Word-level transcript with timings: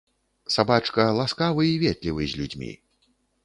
Сабачка 0.53 1.05
ласкавы 1.19 1.69
і 1.75 1.77
ветлівы 1.87 2.23
з 2.35 2.43
людзьмі. 2.43 2.75